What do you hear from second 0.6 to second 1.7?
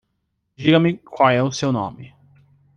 Diga-me qual é o